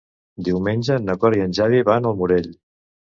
[0.45, 2.49] Diumenge na Cora i en Xavi van al Morell.